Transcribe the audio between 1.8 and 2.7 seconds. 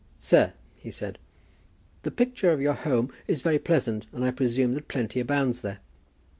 "the picture of